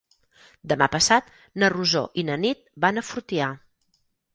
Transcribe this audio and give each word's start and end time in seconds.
Demà 0.71 0.87
passat 0.95 1.29
na 1.65 1.71
Rosó 1.75 2.03
i 2.23 2.27
na 2.33 2.41
Nit 2.49 2.67
van 2.87 2.99
a 3.05 3.09
Fortià. 3.13 3.57